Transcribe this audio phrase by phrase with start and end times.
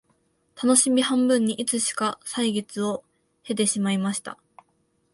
[0.55, 3.03] たのしみ半分にいつしか歳月を
[3.43, 4.39] 経てしまいました